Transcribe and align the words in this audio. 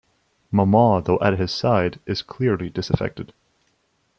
Mamah, 0.51 1.03
though 1.05 1.19
at 1.19 1.37
his 1.37 1.51
side, 1.51 1.99
is 2.07 2.23
clearly 2.23 2.71
disaffected. 2.71 3.33